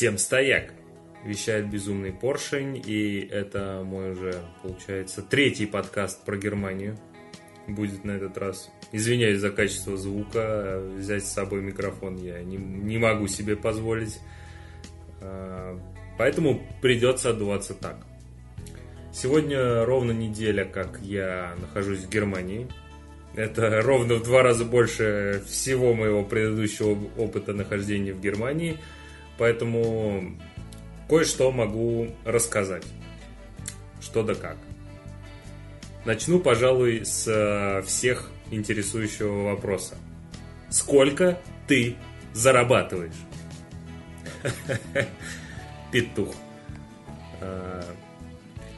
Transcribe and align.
Всем 0.00 0.16
стояк! 0.16 0.72
Вещает 1.26 1.68
Безумный 1.68 2.10
Поршень, 2.10 2.82
и 2.82 3.20
это 3.30 3.82
мой 3.84 4.12
уже, 4.12 4.34
получается, 4.62 5.20
третий 5.20 5.66
подкаст 5.66 6.24
про 6.24 6.38
Германию. 6.38 6.96
Будет 7.66 8.02
на 8.02 8.12
этот 8.12 8.38
раз. 8.38 8.70
Извиняюсь 8.92 9.40
за 9.40 9.50
качество 9.50 9.98
звука, 9.98 10.82
взять 10.96 11.26
с 11.26 11.30
собой 11.30 11.60
микрофон 11.60 12.16
я 12.16 12.42
не, 12.42 12.56
не 12.56 12.96
могу 12.96 13.28
себе 13.28 13.56
позволить. 13.56 14.20
А, 15.20 15.78
поэтому 16.16 16.62
придется 16.80 17.28
отдуваться 17.28 17.74
так. 17.74 17.98
Сегодня 19.12 19.84
ровно 19.84 20.12
неделя, 20.12 20.64
как 20.64 20.98
я 21.02 21.54
нахожусь 21.60 22.06
в 22.06 22.08
Германии. 22.08 22.68
Это 23.34 23.82
ровно 23.82 24.14
в 24.14 24.22
два 24.22 24.42
раза 24.42 24.64
больше 24.64 25.42
всего 25.46 25.92
моего 25.92 26.24
предыдущего 26.24 26.98
опыта 27.18 27.52
нахождения 27.52 28.14
в 28.14 28.20
Германии. 28.22 28.78
Поэтому 29.40 30.36
кое-что 31.08 31.50
могу 31.50 32.08
рассказать. 32.26 32.84
Что 33.98 34.22
да 34.22 34.34
как. 34.34 34.58
Начну, 36.04 36.40
пожалуй, 36.40 37.06
с 37.06 37.26
э, 37.26 37.80
всех 37.86 38.30
интересующего 38.50 39.44
вопроса. 39.44 39.96
Сколько 40.68 41.40
ты 41.66 41.96
зарабатываешь? 42.34 43.14
Петух. 45.90 46.34
Э, 47.40 47.82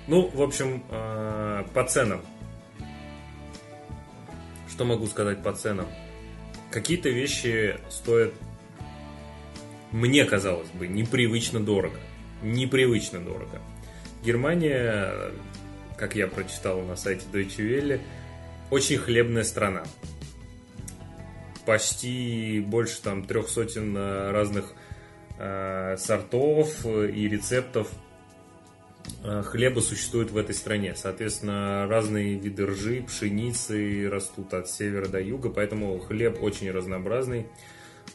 ну, 0.06 0.28
в 0.28 0.42
общем, 0.42 0.84
э, 0.90 1.64
по 1.74 1.82
ценам. 1.88 2.22
Что 4.70 4.84
могу 4.84 5.08
сказать 5.08 5.42
по 5.42 5.52
ценам? 5.54 5.88
Какие-то 6.70 7.08
вещи 7.08 7.80
стоят, 7.90 8.32
мне 9.92 10.24
казалось 10.24 10.68
бы, 10.70 10.88
непривычно 10.88 11.60
дорого. 11.60 11.98
Непривычно 12.42 13.20
дорого. 13.20 13.60
Германия, 14.24 15.32
как 15.96 16.16
я 16.16 16.26
прочитал 16.26 16.80
на 16.82 16.96
сайте 16.96 17.24
Deutsche 17.32 17.58
Welle, 17.58 18.00
очень 18.70 18.98
хлебная 18.98 19.44
страна. 19.44 19.84
Почти 21.66 22.60
больше 22.66 23.00
там 23.02 23.24
трех 23.24 23.48
сотен 23.48 23.96
э, 23.96 24.30
разных 24.32 24.72
э, 25.38 25.96
сортов 25.98 26.84
и 26.84 27.28
рецептов 27.28 27.88
Э, 29.24 29.42
хлеба 29.42 29.80
существует 29.80 30.30
в 30.30 30.36
этой 30.36 30.54
стране. 30.54 30.94
Соответственно, 30.96 31.86
разные 31.88 32.34
виды 32.34 32.66
ржи, 32.66 33.04
пшеницы 33.06 34.08
растут 34.10 34.52
от 34.54 34.68
севера 34.68 35.06
до 35.06 35.20
юга, 35.20 35.48
поэтому 35.48 35.98
хлеб 35.98 36.42
очень 36.42 36.70
разнообразный. 36.70 37.46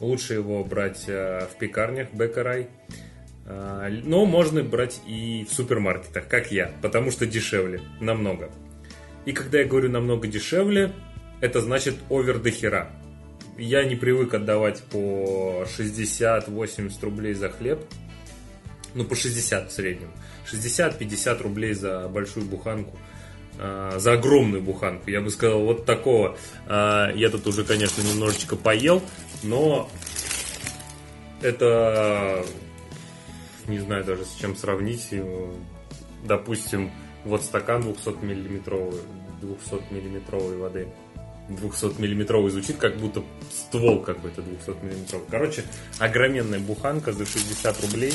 Лучше 0.00 0.34
его 0.34 0.64
брать 0.64 1.04
э, 1.08 1.46
в 1.52 1.58
пекарнях, 1.58 2.12
бекарай. 2.12 2.68
Э, 3.46 3.88
но 4.04 4.26
можно 4.26 4.62
брать 4.62 5.00
и 5.06 5.46
в 5.48 5.52
супермаркетах, 5.52 6.28
как 6.28 6.52
я, 6.52 6.72
потому 6.82 7.10
что 7.10 7.26
дешевле, 7.26 7.80
намного. 8.00 8.50
И 9.24 9.32
когда 9.32 9.58
я 9.58 9.64
говорю 9.64 9.90
намного 9.90 10.28
дешевле, 10.28 10.92
это 11.40 11.60
значит 11.60 11.96
овер 12.08 12.38
до 12.38 12.50
хера. 12.50 12.90
Я 13.56 13.84
не 13.84 13.96
привык 13.96 14.34
отдавать 14.34 14.82
по 14.84 15.64
60-80 15.76 16.92
рублей 17.02 17.34
за 17.34 17.50
хлеб, 17.50 17.80
ну 18.94 19.04
по 19.04 19.16
60 19.16 19.70
в 19.70 19.72
среднем. 19.72 20.10
60-50 20.50 21.42
рублей 21.42 21.74
за 21.74 22.08
большую 22.08 22.46
буханку 22.46 22.96
а, 23.58 23.98
за 23.98 24.12
огромную 24.12 24.62
буханку. 24.62 25.10
Я 25.10 25.20
бы 25.20 25.30
сказал, 25.30 25.60
вот 25.60 25.84
такого. 25.84 26.36
А, 26.66 27.10
я 27.12 27.28
тут 27.30 27.46
уже, 27.46 27.64
конечно, 27.64 28.02
немножечко 28.02 28.56
поел, 28.56 29.02
но 29.42 29.88
это 31.42 32.44
не 33.66 33.78
знаю 33.78 34.04
даже 34.04 34.24
с 34.24 34.34
чем 34.34 34.56
сравнить. 34.56 35.12
Допустим, 36.24 36.90
вот 37.24 37.42
стакан 37.42 37.82
200 37.82 38.24
миллиметровый, 38.24 39.00
200 39.40 39.92
миллиметровой 39.92 40.56
воды. 40.56 40.88
200 41.48 42.00
миллиметровый 42.00 42.50
звучит, 42.50 42.76
как 42.76 42.96
будто 42.96 43.22
ствол 43.50 44.02
какой-то 44.02 44.42
200 44.42 44.84
миллиметровый. 44.84 45.26
Короче, 45.30 45.64
огроменная 45.98 46.58
буханка 46.58 47.12
за 47.12 47.24
60 47.24 47.80
рублей. 47.82 48.12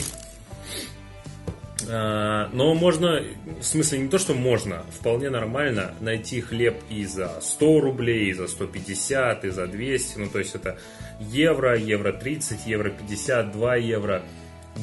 А, 1.90 2.50
но 2.54 2.74
можно, 2.74 3.24
в 3.60 3.64
смысле 3.64 4.00
не 4.00 4.10
то, 4.10 4.18
что 4.18 4.34
можно, 4.34 4.84
вполне 5.00 5.30
нормально 5.30 5.94
найти 6.00 6.42
хлеб 6.42 6.82
и 6.90 7.06
за 7.06 7.40
100 7.42 7.80
рублей, 7.82 8.30
и 8.30 8.34
за 8.34 8.48
150, 8.48 9.46
и 9.46 9.50
за 9.50 9.68
200. 9.68 10.20
Ну, 10.20 10.28
то 10.28 10.40
есть 10.40 10.56
это 10.56 10.78
евро, 11.20 11.78
евро 11.78 12.14
30, 12.14 12.66
евро 12.68 12.90
50, 12.90 13.52
2 13.52 13.76
евро. 13.78 14.24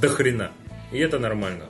До 0.00 0.08
хрена. 0.08 0.52
И 0.92 0.98
это 0.98 1.18
нормально. 1.18 1.64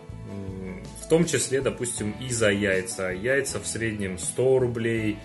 В 1.03 1.09
том 1.09 1.25
числе, 1.25 1.61
допустим, 1.61 2.15
и 2.21 2.31
за 2.31 2.51
яйца. 2.51 3.11
Яйца 3.11 3.61
в 3.61 3.67
среднем 3.67 4.19
100 4.19 4.59
рублей, 4.59 5.19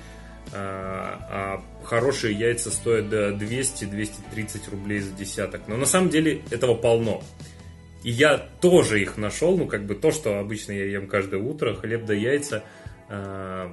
а, 0.53 1.61
а 1.81 1.85
хорошие 1.85 2.33
яйца 2.33 2.72
стоят 2.72 3.09
до 3.09 3.31
200-230 3.31 4.69
рублей 4.72 4.99
за 4.99 5.11
десяток. 5.11 5.67
Но 5.67 5.77
на 5.77 5.85
самом 5.85 6.09
деле 6.09 6.41
этого 6.51 6.75
полно. 6.75 7.22
И 8.05 8.11
я 8.11 8.38
тоже 8.38 9.01
их 9.01 9.17
нашел, 9.17 9.57
ну, 9.57 9.66
как 9.66 9.88
бы 9.88 9.95
то, 9.95 10.11
что 10.11 10.38
обычно 10.38 10.73
я 10.73 10.85
ем 10.85 11.07
каждое 11.07 11.41
утро, 11.41 11.73
хлеб 11.73 12.05
да 12.05 12.13
яйца. 12.13 12.63
Э, 13.09 13.71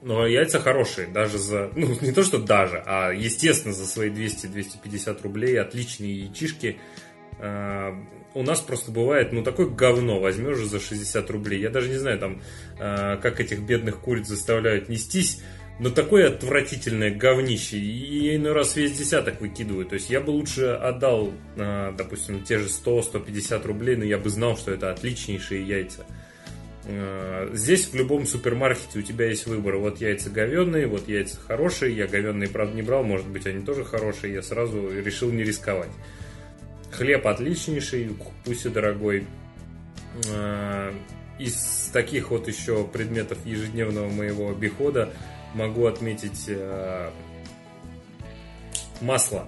но 0.00 0.26
яйца 0.26 0.58
хорошие, 0.58 1.06
даже 1.06 1.36
за, 1.36 1.70
ну, 1.76 1.88
не 2.00 2.12
то, 2.12 2.22
что 2.22 2.38
даже, 2.38 2.82
а, 2.86 3.10
естественно, 3.10 3.74
за 3.74 3.86
свои 3.86 4.08
200-250 4.08 5.22
рублей 5.22 5.60
отличные 5.60 6.20
яичишки. 6.20 6.78
Э, 7.40 7.92
у 8.32 8.42
нас 8.42 8.60
просто 8.60 8.90
бывает, 8.90 9.32
ну, 9.32 9.42
такое 9.42 9.66
говно 9.66 10.18
возьмешь 10.18 10.56
за 10.56 10.80
60 10.80 11.28
рублей. 11.28 11.60
Я 11.60 11.68
даже 11.68 11.90
не 11.90 11.98
знаю, 11.98 12.18
там, 12.18 12.40
э, 12.78 13.18
как 13.18 13.38
этих 13.38 13.60
бедных 13.60 14.00
куриц 14.00 14.28
заставляют 14.28 14.88
нестись 14.88 15.42
но 15.78 15.90
такое 15.90 16.28
отвратительное 16.28 17.10
говнище. 17.10 17.76
И 17.76 18.26
я 18.26 18.36
иной 18.36 18.52
раз 18.52 18.76
весь 18.76 18.96
десяток 18.96 19.40
выкидываю. 19.40 19.86
То 19.86 19.94
есть 19.94 20.10
я 20.10 20.20
бы 20.20 20.30
лучше 20.30 20.66
отдал, 20.66 21.32
а, 21.56 21.92
допустим, 21.92 22.42
те 22.44 22.58
же 22.58 22.68
100-150 22.68 23.66
рублей, 23.66 23.96
но 23.96 24.04
я 24.04 24.18
бы 24.18 24.30
знал, 24.30 24.56
что 24.56 24.72
это 24.72 24.90
отличнейшие 24.90 25.66
яйца. 25.66 26.06
А, 26.84 27.50
здесь 27.54 27.88
в 27.88 27.94
любом 27.94 28.26
супермаркете 28.26 28.98
у 28.98 29.02
тебя 29.02 29.26
есть 29.26 29.46
выбор. 29.46 29.76
Вот 29.76 30.00
яйца 30.00 30.30
говенные, 30.30 30.86
вот 30.86 31.08
яйца 31.08 31.38
хорошие. 31.40 31.96
Я 31.96 32.06
говенные, 32.06 32.48
правда, 32.48 32.74
не 32.74 32.82
брал. 32.82 33.02
Может 33.02 33.26
быть, 33.28 33.46
они 33.46 33.64
тоже 33.64 33.84
хорошие. 33.84 34.34
Я 34.34 34.42
сразу 34.42 34.88
решил 34.88 35.30
не 35.32 35.42
рисковать. 35.42 35.90
Хлеб 36.90 37.26
отличнейший, 37.26 38.10
пусть 38.44 38.66
и 38.66 38.68
дорогой. 38.68 39.26
А, 40.30 40.94
из 41.38 41.90
таких 41.92 42.30
вот 42.30 42.46
еще 42.46 42.84
предметов 42.84 43.38
ежедневного 43.44 44.08
моего 44.08 44.50
обихода 44.50 45.12
могу 45.54 45.86
отметить 45.86 46.44
э, 46.48 47.10
масло. 49.00 49.46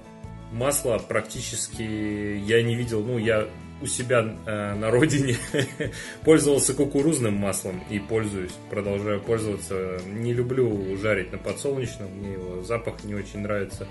Масло 0.53 0.99
практически 0.99 1.83
я 1.83 2.63
не 2.63 2.75
видел, 2.75 3.03
ну, 3.03 3.19
я 3.19 3.49
у 3.83 3.87
себя 3.87 4.37
э, 4.47 4.75
на 4.75 4.91
родине 4.91 5.37
пользовался 6.25 6.75
кукурузным 6.75 7.35
маслом 7.35 7.83
и 7.91 7.99
пользуюсь, 7.99 8.53
продолжаю 8.71 9.21
пользоваться. 9.21 9.99
Не 10.07 10.33
люблю 10.33 10.97
жарить 10.97 11.33
на 11.33 11.39
подсолнечном, 11.39 12.11
мне 12.11 12.33
его 12.33 12.63
запах 12.63 13.05
не 13.05 13.15
очень 13.15 13.41
нравится. 13.41 13.89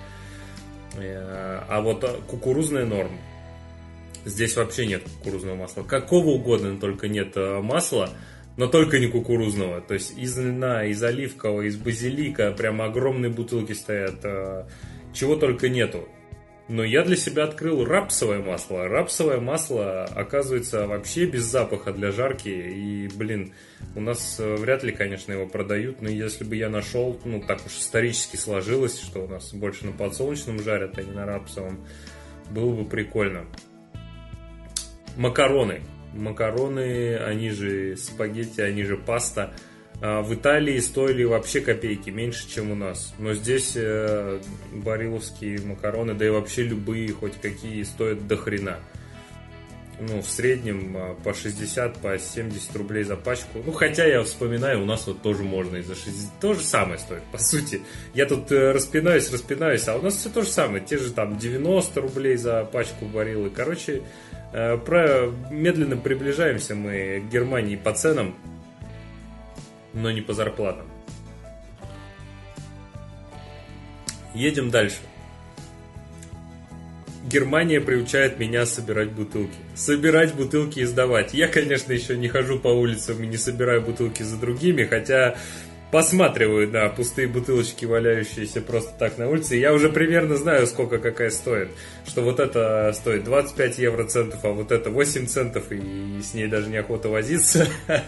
Э, 0.96 1.62
а 1.68 1.82
вот 1.82 2.04
кукурузная 2.28 2.86
норм. 2.86 3.12
Здесь 4.26 4.56
вообще 4.56 4.86
нет 4.86 5.04
кукурузного 5.04 5.56
масла. 5.56 5.84
Какого 5.84 6.28
угодно, 6.28 6.78
только 6.80 7.10
нет 7.10 7.36
масла 7.36 8.10
но 8.58 8.68
только 8.68 9.00
не 9.00 9.08
кукурузного. 9.08 9.82
То 9.82 9.96
есть 9.96 10.18
из 10.18 10.38
льна, 10.38 10.86
из 10.86 11.02
оливкового, 11.02 11.62
из 11.62 11.78
базилика 11.78 12.52
прям 12.52 12.82
огромные 12.82 13.32
бутылки 13.32 13.74
стоят. 13.74 14.24
А, 14.24 14.68
чего 15.14 15.36
только 15.36 15.70
нету. 15.70 16.08
Но 16.70 16.84
я 16.84 17.04
для 17.04 17.18
себя 17.18 17.44
открыл 17.44 17.84
рапсовое 17.84 18.42
масло. 18.42 18.88
Рапсовое 18.88 19.40
масло 19.40 20.06
оказывается 20.06 20.88
вообще 20.88 21.26
без 21.26 21.44
запаха 21.44 21.92
для 21.92 22.12
жарки. 22.12 22.48
И, 22.48 23.10
блин, 23.16 23.54
у 23.96 24.02
нас 24.02 24.40
э, 24.40 24.56
вряд 24.56 24.82
ли, 24.82 24.94
конечно, 24.94 25.34
его 25.34 25.46
продают. 25.46 26.02
Но 26.02 26.10
если 26.10 26.46
бы 26.46 26.56
я 26.56 26.70
нашел, 26.70 27.20
ну, 27.26 27.42
так 27.42 27.66
уж 27.66 27.74
исторически 27.74 28.38
сложилось, 28.38 29.00
что 29.02 29.26
у 29.26 29.28
нас 29.28 29.54
больше 29.54 29.86
на 29.88 29.92
подсолнечном 29.92 30.62
жарят, 30.62 30.98
а 30.98 31.04
не 31.04 31.12
на 31.12 31.26
рапсовом, 31.26 31.86
было 32.50 32.74
бы 32.74 32.86
прикольно. 32.86 33.46
Макароны 35.18 35.82
макароны, 36.14 37.18
они 37.18 37.50
же 37.50 37.98
спагетти, 37.98 38.62
они 38.62 38.84
же 38.84 38.98
паста. 38.98 39.54
А 40.02 40.22
в 40.22 40.34
Италии 40.34 40.80
стоили 40.80 41.24
вообще 41.24 41.62
копейки, 41.62 42.10
меньше, 42.10 42.50
чем 42.50 42.72
у 42.72 42.76
нас. 42.76 43.14
Но 43.20 43.34
здесь 43.34 43.74
э, 43.76 44.42
бариловские 44.74 45.62
макароны, 45.62 46.14
да 46.14 46.26
и 46.26 46.30
вообще 46.30 46.64
любые, 46.64 47.14
хоть 47.14 47.40
какие, 47.40 47.84
стоят 47.84 48.28
до 48.28 48.36
хрена. 48.36 48.80
Ну, 50.00 50.22
в 50.22 50.28
среднем 50.28 50.98
а, 50.98 51.16
по 51.24 51.34
60, 51.34 52.00
по 52.00 52.18
70 52.18 52.76
рублей 52.76 53.04
за 53.04 53.16
пачку. 53.16 53.60
Ну, 53.64 53.72
хотя 53.72 54.06
я 54.06 54.24
вспоминаю, 54.24 54.82
у 54.82 54.86
нас 54.86 55.06
вот 55.06 55.22
тоже 55.22 55.44
можно 55.44 55.78
и 55.78 55.82
за 55.84 55.96
60. 55.96 56.40
То 56.42 56.54
же 56.56 56.62
самое 56.62 56.98
стоит, 56.98 57.24
по 57.32 57.38
сути. 57.38 57.82
Я 58.14 58.26
тут 58.26 58.52
э, 58.52 58.72
распинаюсь, 58.72 59.32
распинаюсь, 59.32 59.88
а 59.88 59.96
у 59.96 60.02
нас 60.02 60.16
все 60.16 60.30
то 60.30 60.42
же 60.42 60.50
самое. 60.50 60.84
Те 60.84 60.98
же 60.98 61.14
там 61.14 61.38
90 61.38 62.02
рублей 62.02 62.36
за 62.38 62.66
пачку 62.66 63.06
барилы. 63.06 63.52
Короче, 63.52 64.02
про... 64.54 65.32
Медленно 65.52 65.98
приближаемся 65.98 66.76
мы 66.76 67.24
к 67.26 67.32
Германии 67.32 67.76
по 67.76 67.94
ценам, 67.94 68.36
но 69.94 70.12
не 70.12 70.22
по 70.22 70.34
зарплатам. 70.34 70.88
Едем 74.34 74.70
дальше. 74.72 74.98
Германия 77.26 77.80
приучает 77.80 78.38
меня 78.38 78.66
собирать 78.66 79.12
бутылки. 79.12 79.56
Собирать 79.76 80.36
бутылки 80.36 80.80
и 80.80 80.86
сдавать. 80.86 81.34
Я, 81.34 81.48
конечно, 81.48 81.94
еще 81.94 82.18
не 82.18 82.28
хожу 82.28 82.60
по 82.60 82.68
улицам 82.68 83.24
и 83.24 83.28
не 83.28 83.38
собираю 83.38 83.82
бутылки 83.82 84.24
за 84.24 84.38
другими, 84.38 84.84
хотя 84.84 85.36
посматриваю 85.94 86.68
на 86.72 86.90
пустые 86.90 87.28
бутылочки, 87.28 87.86
валяющиеся 87.86 88.62
просто 88.62 88.92
так 88.98 89.20
на 89.20 89.30
улице. 89.30 89.58
Я 89.58 89.72
уже 89.74 89.90
примерно 89.90 90.38
знаю, 90.38 90.66
сколько 90.66 90.98
какая 90.98 91.30
стоит. 91.30 91.70
Что 92.08 92.24
вот 92.24 92.40
это 92.40 92.92
стоит 92.96 93.24
25 93.26 93.78
евроцентов, 93.78 94.44
а 94.44 94.50
вот 94.50 94.72
это 94.72 94.90
8 94.90 95.28
центов, 95.28 95.72
и 95.72 96.20
с 96.20 96.34
ней 96.34 96.48
даже 96.48 96.70
неохота 96.70 97.10
возиться. 97.10 97.68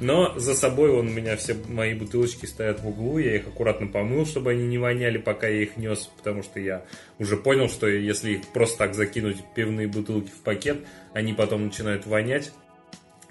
Но 0.00 0.32
за 0.38 0.54
собой 0.54 0.90
он 0.90 1.08
у 1.08 1.10
меня 1.10 1.36
все 1.36 1.56
мои 1.68 1.92
бутылочки 1.92 2.46
стоят 2.46 2.80
в 2.80 2.88
углу, 2.88 3.18
я 3.18 3.36
их 3.36 3.48
аккуратно 3.48 3.88
помыл, 3.88 4.24
чтобы 4.24 4.52
они 4.52 4.66
не 4.66 4.78
воняли, 4.78 5.18
пока 5.18 5.46
я 5.46 5.64
их 5.64 5.76
нес, 5.76 6.08
потому 6.16 6.42
что 6.42 6.58
я 6.58 6.84
уже 7.18 7.36
понял, 7.36 7.68
что 7.68 7.86
если 7.86 8.30
их 8.30 8.46
просто 8.54 8.78
так 8.78 8.94
закинуть 8.94 9.44
пивные 9.54 9.88
бутылки 9.88 10.30
в 10.30 10.40
пакет, 10.40 10.78
они 11.12 11.34
потом 11.34 11.66
начинают 11.66 12.06
вонять. 12.06 12.50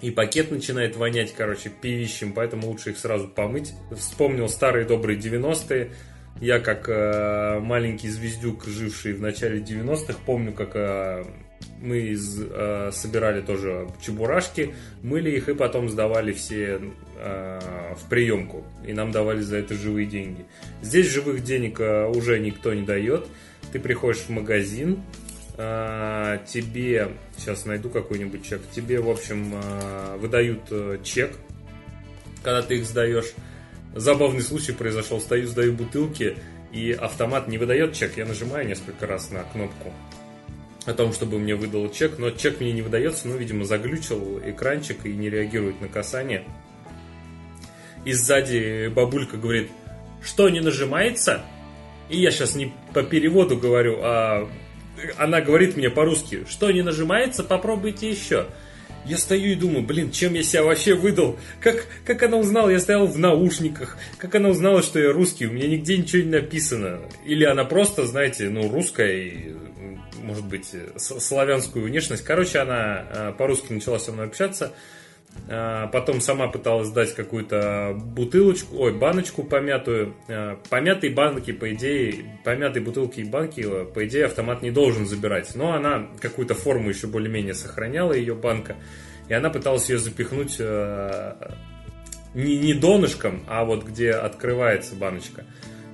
И 0.00 0.10
пакет 0.10 0.50
начинает 0.50 0.96
вонять, 0.96 1.34
короче, 1.34 1.70
пивищем, 1.70 2.32
поэтому 2.32 2.68
лучше 2.68 2.90
их 2.90 2.98
сразу 2.98 3.26
помыть. 3.26 3.72
Вспомнил 3.96 4.48
старые 4.48 4.86
добрые 4.86 5.18
90-е. 5.18 5.90
Я 6.40 6.60
как 6.60 6.88
э, 6.88 7.58
маленький 7.58 8.08
звездюк, 8.08 8.64
живший 8.64 9.14
в 9.14 9.20
начале 9.20 9.60
90-х, 9.60 10.14
помню, 10.24 10.52
как 10.52 10.70
э, 10.76 11.24
мы 11.80 11.98
из, 11.98 12.40
э, 12.40 12.90
собирали 12.92 13.40
тоже 13.40 13.88
чебурашки, 14.00 14.74
мыли 15.02 15.30
их 15.30 15.48
и 15.48 15.54
потом 15.54 15.88
сдавали 15.88 16.32
все 16.32 16.80
э, 17.16 17.60
в 17.96 18.08
приемку. 18.08 18.64
И 18.86 18.92
нам 18.92 19.10
давали 19.10 19.40
за 19.40 19.56
это 19.56 19.74
живые 19.74 20.06
деньги. 20.06 20.44
Здесь 20.82 21.08
живых 21.08 21.42
денег 21.42 21.80
э, 21.80 22.06
уже 22.06 22.38
никто 22.38 22.72
не 22.72 22.82
дает. 22.82 23.26
Ты 23.72 23.80
приходишь 23.80 24.22
в 24.22 24.30
магазин, 24.30 25.00
э, 25.58 26.38
тебе, 26.46 27.10
сейчас 27.36 27.66
найду 27.66 27.90
какой-нибудь 27.90 28.46
чек, 28.46 28.62
тебе, 28.70 29.00
в 29.00 29.10
общем, 29.10 29.52
э, 29.54 30.16
выдают 30.16 30.62
э, 30.70 30.98
чек, 31.04 31.32
когда 32.42 32.62
ты 32.62 32.78
их 32.78 32.86
сдаешь. 32.86 33.32
Забавный 33.94 34.42
случай 34.42 34.72
произошел, 34.72 35.20
стою, 35.20 35.46
сдаю 35.46 35.72
бутылки, 35.72 36.36
и 36.72 36.92
автомат 36.92 37.48
не 37.48 37.58
выдает 37.58 37.94
чек, 37.94 38.16
я 38.16 38.24
нажимаю 38.24 38.66
несколько 38.66 39.06
раз 39.06 39.30
на 39.30 39.42
кнопку 39.42 39.92
о 40.86 40.94
том, 40.94 41.12
чтобы 41.12 41.38
мне 41.38 41.54
выдал 41.54 41.90
чек, 41.90 42.18
но 42.18 42.30
чек 42.30 42.60
мне 42.60 42.72
не 42.72 42.82
выдается, 42.82 43.28
ну, 43.28 43.36
видимо, 43.36 43.64
заглючил 43.64 44.40
экранчик 44.44 45.04
и 45.04 45.12
не 45.12 45.28
реагирует 45.28 45.80
на 45.80 45.88
касание. 45.88 46.44
И 48.04 48.12
сзади 48.12 48.88
бабулька 48.88 49.36
говорит, 49.36 49.70
что 50.22 50.48
не 50.48 50.60
нажимается? 50.60 51.44
И 52.08 52.18
я 52.18 52.30
сейчас 52.30 52.54
не 52.54 52.72
по 52.94 53.02
переводу 53.02 53.58
говорю, 53.58 53.98
а 54.00 54.48
она 55.16 55.40
говорит 55.40 55.76
мне 55.76 55.90
по-русски, 55.90 56.44
что 56.48 56.70
не 56.70 56.82
нажимается, 56.82 57.44
попробуйте 57.44 58.10
еще. 58.10 58.46
Я 59.04 59.16
стою 59.16 59.52
и 59.52 59.54
думаю, 59.54 59.82
блин, 59.82 60.10
чем 60.10 60.34
я 60.34 60.42
себя 60.42 60.64
вообще 60.64 60.94
выдал? 60.94 61.38
Как, 61.60 61.86
как 62.04 62.22
она 62.22 62.36
узнала? 62.36 62.68
Я 62.68 62.78
стоял 62.78 63.06
в 63.06 63.18
наушниках. 63.18 63.96
Как 64.18 64.34
она 64.34 64.50
узнала, 64.50 64.82
что 64.82 64.98
я 64.98 65.12
русский? 65.12 65.46
У 65.46 65.52
меня 65.52 65.66
нигде 65.66 65.96
ничего 65.96 66.22
не 66.22 66.30
написано. 66.30 67.00
Или 67.24 67.44
она 67.44 67.64
просто, 67.64 68.06
знаете, 68.06 68.50
ну, 68.50 68.68
русская 68.70 69.12
и 69.12 69.54
может 70.28 70.44
быть, 70.44 70.74
славянскую 70.96 71.86
внешность. 71.86 72.22
Короче, 72.22 72.58
она 72.58 73.06
э, 73.08 73.32
по-русски 73.38 73.72
начала 73.72 73.98
со 73.98 74.12
мной 74.12 74.26
общаться. 74.26 74.74
Э, 75.46 75.86
потом 75.92 76.20
сама 76.20 76.48
пыталась 76.48 76.90
дать 76.90 77.14
какую-то 77.14 77.94
бутылочку, 77.94 78.76
ой, 78.76 78.92
баночку 78.92 79.44
помятую. 79.44 80.14
Э, 80.28 80.56
помятые 80.68 81.12
банки, 81.12 81.52
по 81.52 81.72
идее, 81.72 82.40
помятые 82.44 82.82
бутылки 82.82 83.20
и 83.20 83.24
банки, 83.24 83.62
по 83.94 84.06
идее, 84.06 84.26
автомат 84.26 84.62
не 84.62 84.70
должен 84.70 85.06
забирать. 85.06 85.54
Но 85.54 85.72
она 85.72 86.08
какую-то 86.20 86.54
форму 86.54 86.88
еще 86.88 87.06
более-менее 87.06 87.54
сохраняла, 87.54 88.12
ее 88.12 88.34
банка. 88.34 88.76
И 89.28 89.34
она 89.34 89.50
пыталась 89.50 89.88
ее 89.88 89.98
запихнуть 89.98 90.58
не, 92.34 92.56
не 92.56 92.74
донышком, 92.74 93.42
а 93.46 93.64
вот 93.64 93.84
где 93.84 94.12
открывается 94.12 94.94
баночка. 94.94 95.44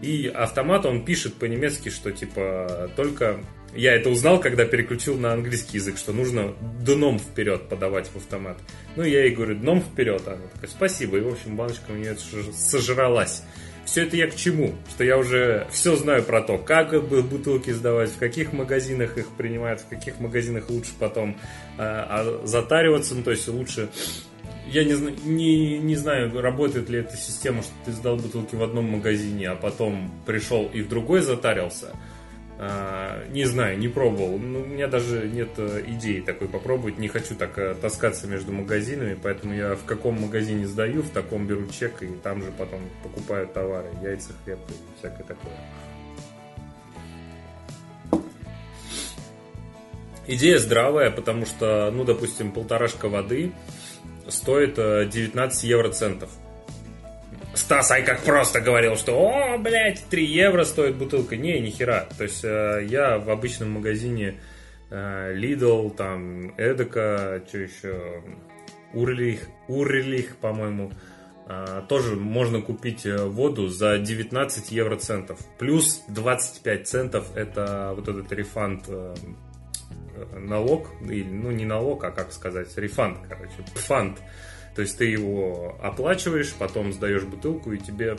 И 0.03 0.27
автомат, 0.27 0.85
он 0.87 1.05
пишет 1.05 1.35
по-немецки, 1.35 1.89
что 1.89 2.13
типа 2.13 2.91
только 2.97 3.39
я 3.75 3.95
это 3.95 4.11
узнал, 4.11 4.41
когда 4.41 4.65
переключил 4.65 5.19
на 5.19 5.33
английский 5.33 5.79
язык, 5.79 5.97
что 5.99 6.13
нужно 6.13 6.55
дном 6.81 7.19
вперед 7.19 7.69
подавать 7.69 8.09
в 8.09 8.17
автомат. 8.17 8.59
Ну, 8.97 9.03
я 9.03 9.25
ей 9.25 9.35
говорю, 9.35 9.57
дном 9.57 9.81
вперед. 9.81 10.23
Она 10.27 10.39
такая, 10.53 10.71
спасибо. 10.71 11.19
И, 11.19 11.21
в 11.21 11.29
общем, 11.29 11.57
баночка 11.57 11.91
у 11.91 11.95
нее 11.95 12.17
сожралась. 12.53 13.43
Все 13.85 14.05
это 14.05 14.17
я 14.17 14.29
к 14.29 14.37
чему? 14.37 14.75
Что 14.89 15.05
я 15.05 15.19
уже 15.19 15.67
все 15.71 15.95
знаю 15.97 16.23
про 16.23 16.41
то, 16.41 16.57
как 16.57 17.07
бутылки 17.07 17.71
сдавать, 17.71 18.11
в 18.11 18.19
каких 18.19 18.53
магазинах 18.53 19.19
их 19.19 19.29
принимают, 19.37 19.81
в 19.81 19.89
каких 19.89 20.21
магазинах 20.21 20.71
лучше 20.71 20.93
потом 20.99 21.37
а, 21.77 22.41
а 22.43 22.47
затариваться, 22.47 23.15
ну, 23.15 23.23
то 23.23 23.31
есть 23.31 23.47
лучше 23.49 23.91
я 24.67 24.85
не, 24.85 24.95
не, 25.25 25.79
не 25.79 25.97
знаю, 25.97 26.41
работает 26.41 26.89
ли 26.89 27.01
эта 27.01 27.17
система, 27.17 27.63
что 27.63 27.73
ты 27.85 27.93
сдал 27.93 28.17
бутылки 28.17 28.55
в 28.55 28.63
одном 28.63 28.87
магазине, 28.87 29.51
а 29.51 29.57
потом 29.57 30.11
пришел 30.25 30.71
и 30.73 30.81
в 30.81 30.89
другой 30.89 31.21
затарился. 31.21 31.95
А, 32.57 33.27
не 33.31 33.45
знаю, 33.45 33.79
не 33.79 33.89
пробовал. 33.89 34.39
Ну, 34.39 34.61
у 34.61 34.67
меня 34.67 34.87
даже 34.87 35.29
нет 35.29 35.51
э, 35.57 35.83
идеи 35.89 36.21
такой 36.21 36.49
попробовать. 36.49 36.99
Не 36.99 37.09
хочу 37.09 37.35
так 37.35 37.59
э, 37.59 37.75
таскаться 37.75 38.29
между 38.29 38.53
магазинами, 38.53 39.19
поэтому 39.21 39.55
я 39.55 39.75
в 39.75 39.85
каком 39.85 40.21
магазине 40.21 40.67
сдаю, 40.67 41.03
в 41.03 41.11
таком 41.11 41.47
беру 41.47 41.67
чек 41.67 42.03
и 42.03 42.07
там 42.23 42.43
же 42.43 42.53
потом 42.57 42.81
покупаю 43.03 43.49
товары, 43.49 43.89
яйца, 44.03 44.33
хлеб 44.45 44.61
и 44.69 44.99
всякое 44.99 45.25
такое. 45.25 45.53
Идея 50.27 50.59
здравая, 50.59 51.11
потому 51.11 51.45
что, 51.45 51.91
ну, 51.93 52.05
допустим, 52.05 52.53
полторашка 52.53 53.09
воды 53.09 53.53
стоит 54.29 54.77
19 54.77 55.65
э, 55.65 55.67
евроцентов. 55.67 56.31
Стас 57.65 57.91
Ай 57.93 58.05
как 58.05 58.21
просто 58.21 58.61
говорил, 58.61 58.95
что 58.95 59.19
о, 59.19 59.57
блядь, 59.57 60.05
3 60.11 60.23
евро 60.23 60.65
стоит 60.65 60.97
бутылка. 60.97 61.35
Не, 61.39 61.61
ни 61.61 61.71
хера. 61.71 62.07
То 62.19 62.25
есть 62.25 62.45
э, 62.45 62.85
я 62.87 63.17
в 63.17 63.31
обычном 63.31 63.71
магазине 63.71 64.39
э, 64.91 65.35
Lidl, 65.35 65.97
там, 65.97 66.51
Эдека, 66.59 67.43
что 67.49 67.57
еще, 67.57 68.23
Урлих, 68.93 69.49
Урлих, 69.67 70.37
по-моему, 70.37 70.93
э, 71.49 71.81
тоже 71.89 72.17
можно 72.17 72.61
купить 72.61 73.07
воду 73.07 73.69
за 73.69 73.97
19 73.97 74.71
евроцентов. 74.71 75.39
Плюс 75.59 76.03
25 76.09 76.87
центов 76.87 77.35
это 77.35 77.95
вот 77.97 78.07
этот 78.07 78.31
рефанд 78.31 78.91
налог, 80.37 80.91
или, 81.01 81.31
ну 81.31 81.51
не 81.51 81.65
налог, 81.65 82.05
а 82.05 82.11
как 82.11 82.31
сказать, 82.31 82.69
рефанд, 82.77 83.21
короче, 83.27 83.55
фанд 83.75 84.19
то 84.75 84.83
есть 84.83 84.99
ты 84.99 85.05
его 85.05 85.79
оплачиваешь, 85.81 86.53
потом 86.55 86.93
сдаешь 86.93 87.23
бутылку, 87.23 87.73
и 87.73 87.79
тебе 87.79 88.17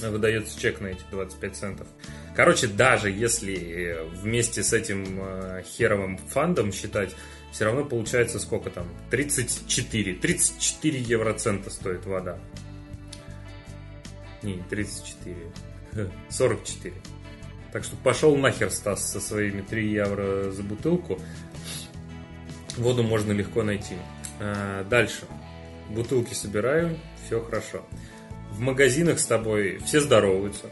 выдается 0.00 0.58
чек 0.58 0.80
на 0.80 0.88
эти 0.88 1.02
25 1.10 1.56
центов. 1.56 1.86
Короче, 2.34 2.66
даже 2.66 3.10
если 3.10 3.98
вместе 4.14 4.62
с 4.62 4.72
этим 4.72 5.18
э, 5.20 5.62
херовым 5.64 6.18
фандом 6.18 6.72
считать, 6.72 7.14
все 7.52 7.66
равно 7.66 7.84
получается 7.84 8.40
сколько 8.40 8.70
там? 8.70 8.88
34. 9.10 10.14
34 10.14 10.98
евроцента 10.98 11.70
стоит 11.70 12.06
вода. 12.06 12.38
Не, 14.42 14.62
34. 14.70 15.36
44. 16.30 16.94
Так 17.72 17.84
что 17.84 17.96
пошел 17.96 18.34
нахер 18.36 18.70
Стас 18.70 19.12
со 19.12 19.20
своими 19.20 19.60
3 19.60 19.92
евро 19.92 20.50
за 20.50 20.62
бутылку. 20.62 21.20
Воду 22.76 23.02
можно 23.02 23.32
легко 23.32 23.62
найти. 23.62 23.94
Э, 24.40 24.84
дальше 24.88 25.26
бутылки 25.92 26.34
собираю, 26.34 26.98
все 27.24 27.40
хорошо. 27.40 27.82
В 28.50 28.60
магазинах 28.60 29.18
с 29.18 29.26
тобой 29.26 29.78
все 29.84 30.00
здороваются. 30.00 30.66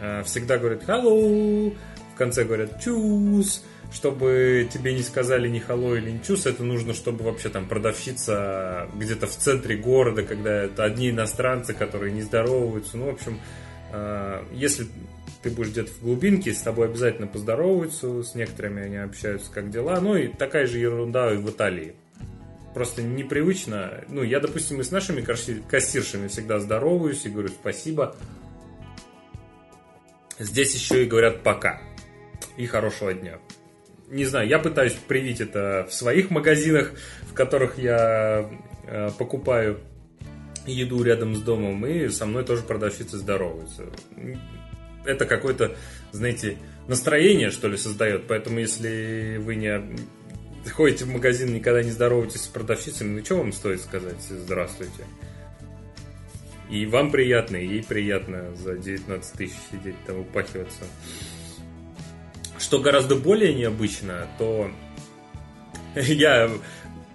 Э, 0.00 0.22
всегда 0.24 0.58
говорят 0.58 0.82
«hello», 0.86 1.74
в 2.14 2.16
конце 2.16 2.44
говорят 2.44 2.80
«чус», 2.80 3.64
чтобы 3.92 4.68
тебе 4.72 4.94
не 4.94 5.02
сказали 5.02 5.48
ни 5.48 5.60
«hello» 5.66 5.96
или 5.96 6.10
ни 6.10 6.18
«чус», 6.18 6.46
это 6.46 6.62
нужно, 6.62 6.94
чтобы 6.94 7.24
вообще 7.24 7.48
там 7.48 7.66
продавщица 7.66 8.88
где-то 8.94 9.26
в 9.26 9.36
центре 9.36 9.76
города, 9.76 10.22
когда 10.22 10.64
это 10.64 10.84
одни 10.84 11.10
иностранцы, 11.10 11.74
которые 11.74 12.12
не 12.12 12.22
здороваются. 12.22 12.96
Ну, 12.96 13.06
в 13.06 13.14
общем, 13.14 13.40
э, 13.92 14.44
если 14.52 14.86
ты 15.42 15.50
будешь 15.50 15.70
где-то 15.70 15.90
в 15.92 16.00
глубинке, 16.02 16.52
с 16.52 16.60
тобой 16.60 16.86
обязательно 16.86 17.26
поздороваются, 17.26 18.22
с 18.22 18.34
некоторыми 18.34 18.82
они 18.82 18.96
общаются, 18.96 19.50
как 19.52 19.70
дела. 19.70 20.00
Ну 20.00 20.16
и 20.16 20.28
такая 20.28 20.66
же 20.66 20.78
ерунда 20.78 21.32
и 21.32 21.36
в 21.36 21.50
Италии 21.50 21.94
просто 22.74 23.02
непривычно. 23.02 24.04
Ну, 24.08 24.22
я, 24.22 24.40
допустим, 24.40 24.80
и 24.80 24.84
с 24.84 24.90
нашими 24.90 25.22
кассиршами 25.22 26.28
всегда 26.28 26.58
здороваюсь 26.58 27.24
и 27.24 27.30
говорю 27.30 27.48
спасибо. 27.48 28.16
Здесь 30.38 30.74
еще 30.74 31.04
и 31.04 31.06
говорят 31.06 31.42
пока. 31.42 31.80
И 32.56 32.66
хорошего 32.66 33.14
дня. 33.14 33.38
не 34.08 34.24
знаю, 34.24 34.48
я 34.48 34.58
пытаюсь 34.58 34.92
привить 34.92 35.40
это 35.40 35.86
в 35.88 35.94
своих 35.94 36.30
магазинах, 36.30 36.92
в 37.22 37.34
которых 37.34 37.78
я 37.78 38.50
э, 38.86 39.10
покупаю 39.18 39.80
еду 40.66 41.02
рядом 41.02 41.34
с 41.34 41.40
домом, 41.40 41.86
и 41.86 42.08
со 42.08 42.26
мной 42.26 42.44
тоже 42.44 42.62
продавщицы 42.62 43.18
здороваются. 43.18 43.84
Это 45.04 45.26
какое-то, 45.26 45.76
знаете, 46.12 46.56
настроение, 46.88 47.50
что 47.50 47.68
ли, 47.68 47.76
создает. 47.76 48.26
Поэтому, 48.26 48.58
если 48.58 49.38
вы 49.38 49.56
не 49.56 49.68
ходите 50.70 51.04
в 51.04 51.08
магазин, 51.08 51.54
никогда 51.54 51.82
не 51.82 51.90
здороваетесь 51.90 52.42
с 52.42 52.46
продавщицами, 52.46 53.18
ну 53.18 53.24
что 53.24 53.36
вам 53.36 53.52
стоит 53.52 53.80
сказать 53.80 54.20
«здравствуйте»? 54.20 55.04
И 56.70 56.86
вам 56.86 57.10
приятно, 57.10 57.56
и 57.56 57.66
ей 57.66 57.84
приятно 57.84 58.54
за 58.56 58.76
19 58.76 59.32
тысяч 59.32 59.56
сидеть 59.70 59.96
там 60.06 60.20
упахиваться. 60.20 60.84
Что 62.58 62.78
гораздо 62.78 63.16
более 63.16 63.54
необычно, 63.54 64.26
то 64.38 64.70
я 65.94 66.50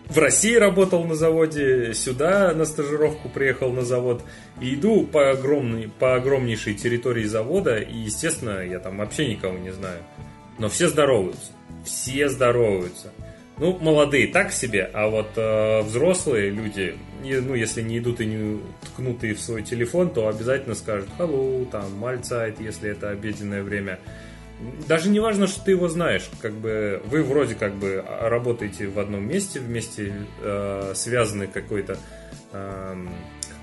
в 0.09 0.17
России 0.17 0.55
работал 0.55 1.03
на 1.03 1.15
заводе, 1.15 1.93
сюда 1.93 2.53
на 2.53 2.65
стажировку 2.65 3.29
приехал 3.29 3.71
на 3.71 3.83
завод. 3.83 4.23
И 4.59 4.75
иду 4.75 5.05
по, 5.05 5.31
огромной, 5.31 5.89
по 5.99 6.15
огромнейшей 6.15 6.73
территории 6.73 7.25
завода, 7.25 7.77
и, 7.77 7.95
естественно, 7.95 8.59
я 8.65 8.79
там 8.79 8.97
вообще 8.97 9.27
никого 9.27 9.57
не 9.57 9.71
знаю. 9.71 10.01
Но 10.57 10.67
все 10.67 10.87
здороваются. 10.89 11.51
Все 11.85 12.27
здороваются. 12.27 13.11
Ну, 13.59 13.77
молодые 13.79 14.27
так 14.27 14.51
себе, 14.53 14.89
а 14.93 15.09
вот 15.09 15.31
э, 15.35 15.81
взрослые 15.81 16.49
люди, 16.49 16.95
ну, 17.21 17.55
если 17.55 17.81
не 17.81 17.97
идут 17.99 18.21
и 18.21 18.25
не 18.25 18.61
ткнутые 18.81 19.33
в 19.35 19.41
свой 19.41 19.63
телефон, 19.63 20.11
то 20.11 20.29
обязательно 20.29 20.75
скажут 20.75 21.09
«Hello», 21.17 21.69
там, 21.69 21.93
«Мальцайт», 21.97 22.61
если 22.61 22.89
это 22.91 23.09
обеденное 23.09 23.63
время– 23.63 23.99
даже 24.87 25.09
не 25.09 25.19
важно, 25.19 25.47
что 25.47 25.63
ты 25.63 25.71
его 25.71 25.87
знаешь, 25.87 26.29
как 26.41 26.53
бы 26.53 27.01
вы 27.05 27.23
вроде 27.23 27.55
как 27.55 27.75
бы 27.75 28.03
работаете 28.21 28.87
в 28.87 28.99
одном 28.99 29.27
месте, 29.27 29.59
вместе 29.59 30.13
э, 30.41 30.91
связаны 30.95 31.47
какой-то 31.47 31.97
э, 32.51 33.05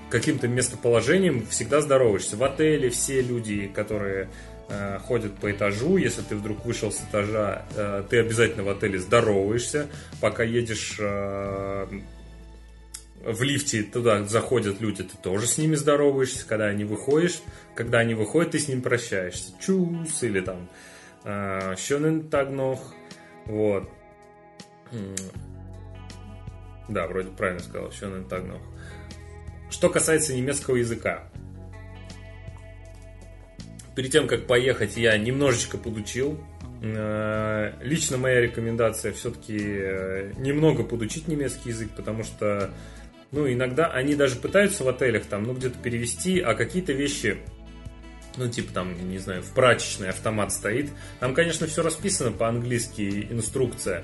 каким-то 0.09 0.47
местоположением, 0.47 1.45
всегда 1.47 1.81
здороваешься. 1.81 2.35
В 2.35 2.43
отеле 2.43 2.89
все 2.89 3.21
люди, 3.21 3.67
которые 3.67 4.29
э, 4.69 4.99
ходят 4.99 5.35
по 5.35 5.51
этажу, 5.51 5.97
если 5.97 6.21
ты 6.21 6.35
вдруг 6.35 6.65
вышел 6.65 6.91
с 6.91 7.01
этажа, 7.01 7.65
э, 7.75 8.03
ты 8.09 8.19
обязательно 8.19 8.63
в 8.63 8.69
отеле 8.69 8.99
здороваешься, 8.99 9.87
пока 10.21 10.43
едешь 10.43 10.97
э, 10.99 11.87
в 13.23 13.41
лифте 13.43 13.83
туда 13.83 14.23
заходят 14.25 14.79
люди, 14.79 15.03
ты 15.03 15.17
тоже 15.17 15.47
с 15.47 15.57
ними 15.57 15.75
здороваешься, 15.75 16.47
когда 16.47 16.65
они 16.65 16.85
выходишь, 16.85 17.41
когда 17.75 17.99
они 17.99 18.13
выходят, 18.13 18.51
ты 18.51 18.59
с 18.59 18.67
ними 18.67 18.81
прощаешься. 18.81 19.51
Чус 19.59 20.23
или 20.23 20.41
там 20.41 20.69
Шонен 21.23 22.29
Тагнох. 22.29 22.93
Вот. 23.45 23.89
Да, 26.87 27.07
вроде 27.07 27.29
правильно 27.31 27.61
сказал, 27.61 27.91
Шонен 27.91 28.23
Тагнох. 28.25 28.61
Что 29.69 29.89
касается 29.89 30.33
немецкого 30.33 30.77
языка. 30.77 31.29
Перед 33.97 34.11
тем, 34.11 34.27
как 34.27 34.45
поехать, 34.45 34.95
я 34.95 35.17
немножечко 35.17 35.79
подучил. 35.79 36.39
Э, 36.83 37.71
лично 37.81 38.17
моя 38.19 38.41
рекомендация 38.41 39.11
все-таки 39.11 39.57
э, 39.59 40.33
немного 40.37 40.83
подучить 40.83 41.27
немецкий 41.27 41.69
язык, 41.69 41.89
потому 41.95 42.23
что 42.23 42.69
ну, 43.31 43.51
иногда 43.51 43.87
они 43.87 44.13
даже 44.13 44.35
пытаются 44.35 44.83
в 44.83 44.87
отелях 44.87 45.25
там, 45.25 45.45
ну, 45.45 45.53
где-то 45.55 45.79
перевести, 45.79 46.39
а 46.39 46.53
какие-то 46.53 46.93
вещи 46.93 47.39
ну, 48.37 48.47
типа 48.47 48.71
там, 48.71 49.09
не 49.09 49.17
знаю, 49.17 49.41
в 49.41 49.51
прачечной 49.55 50.09
автомат 50.09 50.53
стоит. 50.53 50.91
Там, 51.19 51.33
конечно, 51.33 51.65
все 51.65 51.81
расписано 51.81 52.31
по-английски, 52.31 53.25
инструкция, 53.31 54.03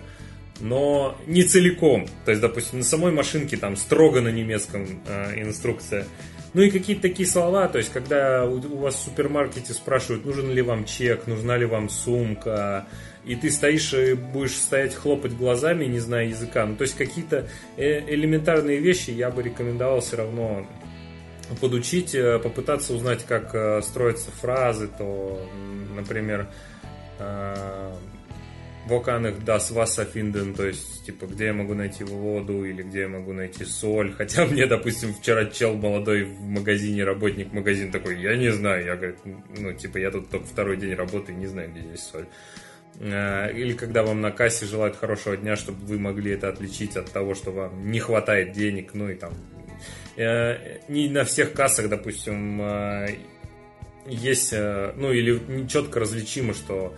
но 0.59 1.15
не 1.27 1.43
целиком. 1.43 2.07
То 2.25 2.31
есть, 2.31 2.41
допустим, 2.41 2.79
на 2.79 2.85
самой 2.85 3.11
машинке 3.11 3.57
там 3.57 3.75
строго 3.75 4.21
на 4.21 4.29
немецком 4.29 5.03
э, 5.07 5.39
инструкция. 5.39 6.07
Ну 6.53 6.61
и 6.61 6.69
какие-то 6.69 7.01
такие 7.01 7.27
слова, 7.27 7.67
то 7.67 7.79
есть, 7.79 7.91
когда 7.91 8.45
у, 8.45 8.59
вас 8.77 8.95
в 8.95 8.99
супермаркете 8.99 9.73
спрашивают, 9.73 10.23
нужен 10.25 10.51
ли 10.51 10.61
вам 10.61 10.85
чек, 10.85 11.25
нужна 11.25 11.57
ли 11.57 11.65
вам 11.65 11.89
сумка, 11.89 12.85
и 13.25 13.35
ты 13.35 13.49
стоишь 13.49 13.93
и 13.93 14.13
будешь 14.13 14.55
стоять 14.55 14.93
хлопать 14.93 15.35
глазами, 15.35 15.85
не 15.85 15.99
зная 15.99 16.27
языка. 16.27 16.65
Ну, 16.65 16.75
то 16.75 16.83
есть, 16.83 16.95
какие-то 16.95 17.47
э, 17.75 18.13
элементарные 18.13 18.77
вещи 18.77 19.09
я 19.09 19.31
бы 19.31 19.41
рекомендовал 19.41 20.01
все 20.01 20.17
равно 20.17 20.67
подучить, 21.59 22.13
э, 22.13 22.37
попытаться 22.37 22.93
узнать, 22.93 23.25
как 23.25 23.55
э, 23.55 23.81
строятся 23.81 24.29
фразы, 24.29 24.89
то, 24.95 25.41
например, 25.95 26.47
Воканах 28.87 29.35
das 29.45 29.73
Wasser 29.73 30.05
finden, 30.05 30.53
то 30.53 30.65
есть, 30.65 31.05
типа, 31.05 31.25
где 31.25 31.45
я 31.45 31.53
могу 31.53 31.73
найти 31.73 32.03
воду 32.03 32.65
или 32.65 32.83
где 32.83 33.01
я 33.01 33.07
могу 33.07 33.33
найти 33.33 33.65
соль. 33.65 34.13
Хотя 34.17 34.45
мне, 34.45 34.65
допустим, 34.65 35.13
вчера 35.13 35.45
чел 35.45 35.75
молодой 35.75 36.23
в 36.23 36.41
магазине, 36.41 37.03
работник 37.03 37.53
магазин 37.53 37.91
такой, 37.91 38.21
я 38.21 38.35
не 38.35 38.51
знаю. 38.51 38.85
Я 38.85 38.95
говорю, 38.95 39.15
ну, 39.57 39.73
типа, 39.73 39.97
я 39.97 40.11
тут 40.11 40.29
только 40.29 40.45
второй 40.45 40.77
день 40.77 40.95
работаю, 40.95 41.37
не 41.37 41.47
знаю, 41.47 41.71
где 41.71 41.81
здесь 41.81 42.03
соль. 42.03 42.27
Э, 42.99 43.51
или 43.53 43.73
когда 43.73 44.03
вам 44.03 44.21
на 44.21 44.31
кассе 44.31 44.65
желают 44.65 44.95
хорошего 44.95 45.37
дня, 45.37 45.55
чтобы 45.55 45.85
вы 45.85 45.99
могли 45.99 46.31
это 46.31 46.49
отличить 46.49 46.97
от 46.97 47.11
того, 47.11 47.35
что 47.35 47.51
вам 47.51 47.89
не 47.89 47.99
хватает 47.99 48.51
денег, 48.51 48.93
ну 48.93 49.09
и 49.09 49.15
там 49.15 49.33
Э, 50.15 50.79
не 50.87 51.09
на 51.09 51.23
всех 51.23 51.53
кассах, 51.53 51.89
допустим, 51.89 52.61
э, 52.61 53.15
есть, 54.05 54.53
э, 54.53 54.93
ну 54.95 55.11
или 55.11 55.67
четко 55.67 55.99
различимо, 55.99 56.53
что 56.53 56.95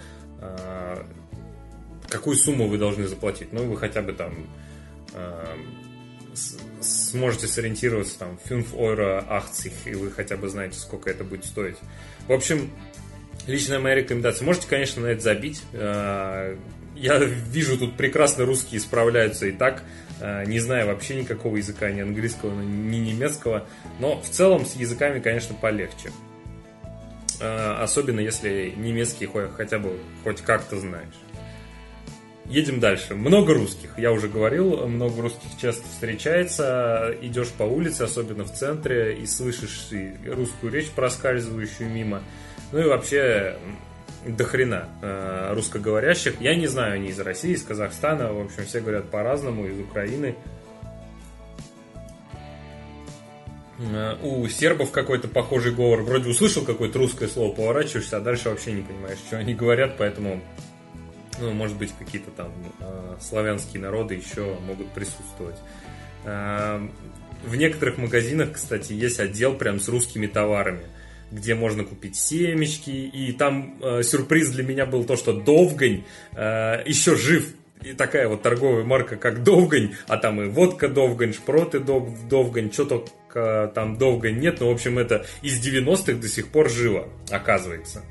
какую 2.09 2.37
сумму 2.37 2.67
вы 2.67 2.77
должны 2.77 3.07
заплатить. 3.07 3.51
Ну, 3.53 3.65
вы 3.65 3.77
хотя 3.77 4.01
бы 4.01 4.13
там 4.13 4.33
сможете 6.81 7.47
сориентироваться 7.47 8.19
там 8.19 8.37
5 8.47 8.67
евро 8.73 9.25
80, 9.29 9.73
и 9.85 9.93
вы 9.95 10.11
хотя 10.11 10.35
бы 10.35 10.49
знаете, 10.49 10.77
сколько 10.77 11.09
это 11.09 11.23
будет 11.23 11.45
стоить. 11.45 11.77
В 12.27 12.33
общем, 12.33 12.69
личная 13.47 13.79
моя 13.79 13.95
рекомендация. 13.95 14.45
Можете, 14.45 14.67
конечно, 14.67 15.03
на 15.03 15.07
это 15.07 15.21
забить. 15.21 15.61
Я 15.73 17.19
вижу, 17.19 17.77
тут 17.77 17.97
прекрасно 17.97 18.45
русские 18.45 18.79
справляются 18.79 19.47
и 19.47 19.51
так. 19.51 19.83
Э, 20.21 20.45
не 20.45 20.59
знаю 20.59 20.87
вообще 20.87 21.15
никакого 21.15 21.57
языка, 21.57 21.91
ни 21.91 21.99
английского, 21.99 22.59
ни 22.61 22.97
немецкого, 22.97 23.67
но 23.99 24.21
в 24.21 24.29
целом 24.29 24.65
с 24.65 24.75
языками, 24.75 25.19
конечно, 25.19 25.55
полегче. 25.55 26.11
Э, 27.41 27.81
особенно 27.81 28.21
если 28.21 28.73
немецкий 28.77 29.29
хотя 29.57 29.77
бы 29.77 29.99
хоть 30.23 30.41
как-то 30.41 30.79
знаешь. 30.79 31.15
Едем 32.47 32.79
дальше. 32.79 33.15
Много 33.15 33.53
русских, 33.53 33.97
я 33.97 34.11
уже 34.11 34.27
говорил, 34.27 34.87
много 34.87 35.21
русских 35.23 35.49
часто 35.59 35.83
встречается. 35.87 37.15
Идешь 37.21 37.49
по 37.49 37.63
улице, 37.63 38.03
особенно 38.03 38.43
в 38.43 38.53
центре, 38.53 39.15
и 39.17 39.25
слышишь 39.25 39.89
русскую 40.27 40.71
речь, 40.71 40.89
проскальзывающую 40.91 41.89
мимо. 41.89 42.21
Ну 42.71 42.79
и 42.79 42.83
вообще 42.83 43.57
до 44.25 44.43
хрена 44.43 44.89
э, 45.01 45.53
русскоговорящих. 45.53 46.41
Я 46.41 46.55
не 46.55 46.67
знаю, 46.67 46.95
они 46.95 47.09
из 47.09 47.19
России, 47.19 47.53
из 47.53 47.63
Казахстана, 47.63 48.33
в 48.33 48.41
общем, 48.41 48.65
все 48.65 48.79
говорят 48.79 49.09
по-разному, 49.09 49.67
из 49.67 49.79
Украины. 49.79 50.35
Э, 53.79 54.15
у 54.23 54.47
сербов 54.47 54.91
какой-то 54.91 55.27
похожий 55.27 55.73
говор. 55.73 56.01
Вроде 56.01 56.29
услышал 56.29 56.63
какое-то 56.63 56.99
русское 56.99 57.27
слово, 57.27 57.53
поворачиваешься, 57.53 58.17
а 58.17 58.19
дальше 58.19 58.49
вообще 58.49 58.71
не 58.71 58.81
понимаешь, 58.81 59.19
что 59.19 59.37
они 59.37 59.53
говорят, 59.53 59.97
поэтому, 59.97 60.41
ну, 61.39 61.51
может 61.53 61.77
быть, 61.77 61.93
какие-то 61.97 62.31
там 62.31 62.51
э, 62.79 63.15
славянские 63.21 63.81
народы 63.81 64.15
еще 64.15 64.57
могут 64.61 64.91
присутствовать. 64.91 65.57
Э, 66.23 66.87
в 67.43 67.55
некоторых 67.55 67.97
магазинах, 67.97 68.53
кстати, 68.53 68.93
есть 68.93 69.19
отдел 69.19 69.55
прям 69.55 69.79
с 69.79 69.87
русскими 69.87 70.27
товарами 70.27 70.85
где 71.31 71.55
можно 71.55 71.83
купить 71.83 72.15
семечки. 72.15 72.89
И 72.89 73.31
там 73.33 73.77
э, 73.81 74.03
сюрприз 74.03 74.49
для 74.51 74.63
меня 74.63 74.85
был 74.85 75.03
то, 75.03 75.15
что 75.15 75.33
Довгань 75.33 76.03
э, 76.33 76.83
еще 76.85 77.15
жив. 77.15 77.53
И 77.83 77.93
такая 77.93 78.27
вот 78.27 78.41
торговая 78.41 78.83
марка, 78.83 79.15
как 79.15 79.43
Довгань, 79.43 79.95
а 80.07 80.17
там 80.17 80.41
и 80.41 80.47
водка 80.47 80.87
Довгань, 80.87 81.33
шпроты 81.33 81.79
Довгань, 81.79 82.71
что 82.71 82.85
только 82.85 83.71
там 83.75 83.97
Довгань 83.97 84.39
нет, 84.39 84.59
но, 84.59 84.69
в 84.69 84.73
общем, 84.73 84.97
это 84.97 85.25
из 85.41 85.63
90-х 85.63 86.13
до 86.13 86.27
сих 86.27 86.47
пор 86.47 86.69
живо, 86.69 87.09
оказывается. 87.29 88.03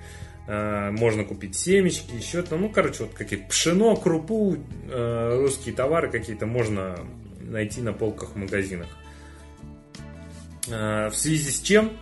Э, 0.46 0.90
можно 0.90 1.24
купить 1.24 1.56
семечки, 1.56 2.14
еще 2.14 2.42
там, 2.42 2.62
ну, 2.62 2.68
короче, 2.68 3.04
вот 3.04 3.14
какие-то 3.14 3.48
пшено, 3.48 3.96
крупу, 3.96 4.58
э, 4.90 5.38
русские 5.40 5.74
товары 5.74 6.10
какие-то 6.10 6.44
можно 6.44 6.98
найти 7.40 7.80
на 7.80 7.94
полках 7.94 8.30
в 8.30 8.36
магазинах. 8.36 8.88
Э, 10.68 11.08
в 11.08 11.14
связи 11.14 11.50
с 11.50 11.60
чем 11.60 11.92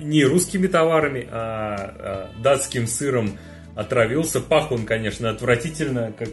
не 0.00 0.24
русскими 0.24 0.66
товарами, 0.66 1.28
а, 1.30 1.76
а 2.34 2.42
датским 2.42 2.88
сыром 2.88 3.38
отравился. 3.76 4.40
Пах 4.40 4.72
он, 4.72 4.84
конечно, 4.84 5.30
отвратительно, 5.30 6.12
как 6.18 6.30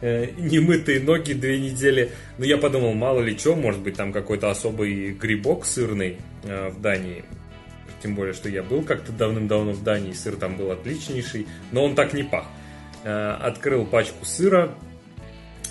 немытые 0.00 1.00
ноги 1.00 1.34
две 1.34 1.60
недели. 1.60 2.12
Но 2.38 2.46
я 2.46 2.56
подумал, 2.56 2.94
мало 2.94 3.20
ли 3.20 3.36
что, 3.36 3.54
может 3.54 3.82
быть 3.82 3.98
там 3.98 4.10
какой-то 4.10 4.50
особый 4.50 5.12
грибок 5.12 5.66
сырный 5.66 6.16
в 6.44 6.80
Дании. 6.80 7.26
Тем 8.02 8.14
более, 8.14 8.34
что 8.34 8.48
я 8.48 8.62
был 8.62 8.82
как-то 8.82 9.12
давным-давно 9.12 9.72
в 9.72 9.82
Дании, 9.82 10.12
сыр 10.12 10.36
там 10.36 10.56
был 10.56 10.70
отличнейший, 10.70 11.46
но 11.70 11.84
он 11.84 11.94
так 11.94 12.12
не 12.12 12.22
пах. 12.22 12.46
открыл 13.04 13.86
пачку 13.86 14.24
сыра, 14.24 14.74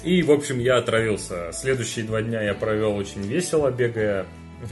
и, 0.03 0.23
в 0.23 0.31
общем, 0.31 0.59
я 0.59 0.77
отравился. 0.77 1.51
Следующие 1.53 2.05
два 2.05 2.21
дня 2.21 2.41
я 2.41 2.53
провел 2.53 2.95
очень 2.95 3.21
весело, 3.21 3.69
бегая 3.69 4.25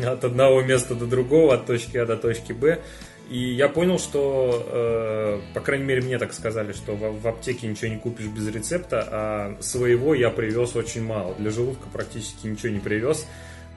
от 0.04 0.24
одного 0.24 0.62
места 0.62 0.96
до 0.96 1.06
другого, 1.06 1.54
от 1.54 1.66
точки 1.66 1.98
А 1.98 2.06
до 2.06 2.18
точки 2.18 2.54
Б. 2.54 2.80
И 3.30 3.54
я 3.54 3.70
понял, 3.70 4.00
что, 4.00 4.66
э, 4.72 5.40
по 5.54 5.60
крайней 5.60 5.86
мере, 5.86 6.02
мне 6.02 6.18
так 6.18 6.34
сказали, 6.34 6.74
что 6.74 6.96
в, 6.96 7.22
в 7.22 7.28
аптеке 7.28 7.68
ничего 7.68 7.92
не 7.92 7.98
купишь 7.98 8.26
без 8.26 8.48
рецепта, 8.48 9.08
а 9.08 9.58
своего 9.62 10.16
я 10.16 10.32
привез 10.32 10.76
очень 10.76 11.04
мало. 11.04 11.36
Для 11.36 11.52
желудка 11.52 11.88
практически 11.94 12.48
ничего 12.48 12.70
не 12.70 12.80
привез. 12.80 13.28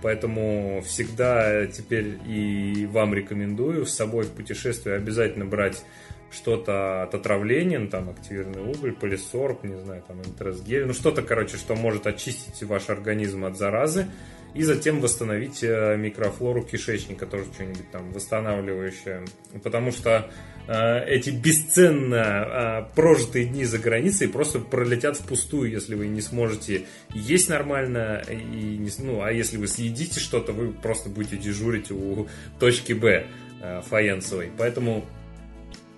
Поэтому 0.03 0.83
всегда 0.85 1.67
теперь 1.67 2.19
и 2.27 2.87
вам 2.91 3.15
рекомендую 3.15 3.87
с 3.87 3.95
собой 3.95 4.25
в 4.25 4.31
путешествие 4.31 4.97
обязательно 4.97 5.45
брать 5.45 5.85
что-то 6.33 7.03
от 7.03 7.15
отравления, 7.15 7.79
ну, 7.79 7.89
там 7.89 8.11
активированный 8.11 8.63
уголь, 8.63 8.93
полисорб, 8.93 9.65
не 9.65 9.79
знаю, 9.79 10.03
там 10.09 10.21
энтеросгель, 10.21 10.87
ну 10.87 10.95
что-то, 10.95 11.23
короче, 11.23 11.57
что 11.57 11.77
может 11.77 12.07
очистить 12.07 12.63
ваш 12.63 12.89
организм 12.89 13.45
от 13.45 13.57
заразы 13.57 14.07
и 14.55 14.63
затем 14.63 15.01
восстановить 15.01 15.63
э, 15.63 15.97
микрофлору 15.97 16.63
кишечника, 16.63 17.27
тоже 17.27 17.45
что-нибудь 17.55 17.91
там 17.91 18.13
восстанавливающее. 18.13 19.25
Потому 19.63 19.93
что 19.93 20.31
э, 20.69 21.05
эти 21.07 21.31
бесценно 21.31 22.87
э, 22.91 22.95
прожитые 22.95 23.47
дни 23.47 23.65
за 23.65 23.79
границей 23.79 24.29
просто 24.29 24.59
пролетят 24.59 25.17
впустую, 25.17 25.71
если 25.71 25.95
вы 25.95 26.09
не 26.09 26.21
сможете 26.21 26.87
есть 27.15 27.49
нормально, 27.49 28.23
и 28.29 28.35
не, 28.35 28.91
ну, 28.99 29.23
а 29.23 29.33
если 29.33 29.57
вы 29.57 29.69
съедите 29.69 30.21
что-то, 30.21 30.53
вы 30.53 30.73
просто 30.73 31.09
будете 31.09 31.39
дежурить 31.39 31.91
у 31.91 32.29
точки 32.61 32.93
Б 32.93 33.27
э, 33.63 33.81
фаянсовой. 33.89 34.51
Поэтому 34.59 35.07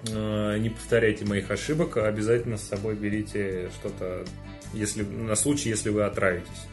э, 0.08 0.58
не 0.58 0.70
повторяйте 0.70 1.24
моих 1.24 1.50
ошибок, 1.50 1.96
а 1.96 2.06
обязательно 2.06 2.56
с 2.56 2.62
собой 2.62 2.94
берите 2.94 3.68
что-то, 3.80 4.24
если, 4.72 5.02
на 5.02 5.34
случай, 5.34 5.70
если 5.70 5.88
вы 5.90 6.04
отравитесь 6.04 6.68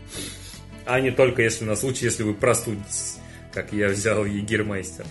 а 0.85 0.99
не 0.99 1.11
только 1.11 1.41
если 1.41 1.65
на 1.65 1.75
случай, 1.75 2.05
если 2.05 2.23
вы 2.23 2.33
простудитесь, 2.33 3.17
как 3.51 3.73
я 3.73 3.89
взял 3.89 4.25
Егермейстер. 4.25 5.05